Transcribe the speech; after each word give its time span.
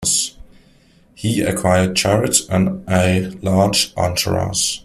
He 1.13 1.41
acquired 1.43 1.95
chariots 1.95 2.47
and 2.49 2.83
a 2.89 3.29
large 3.43 3.93
entourage. 3.95 4.79